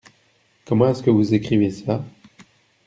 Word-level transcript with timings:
Comment 0.65 0.89
est-ce 0.89 1.03
que 1.03 1.11
vous 1.11 1.35
écrivez 1.35 1.69
ça? 1.69 2.03